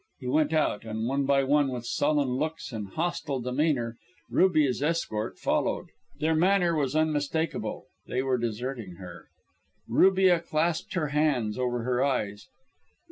[0.17, 3.97] He went out, and one by one, with sullen looks and hostile demeanour,
[4.31, 5.89] Rubia's escort followed.
[6.19, 9.27] Their manner was unmistakable; they were deserting her.
[9.87, 12.47] Rubia clasped her hands over her eyes.